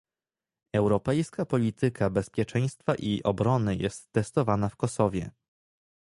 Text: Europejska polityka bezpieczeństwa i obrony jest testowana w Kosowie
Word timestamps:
Europejska 0.75 1.45
polityka 1.45 2.09
bezpieczeństwa 2.09 2.95
i 2.95 3.23
obrony 3.23 3.75
jest 3.75 4.11
testowana 4.11 4.69
w 4.69 4.75
Kosowie 4.75 5.31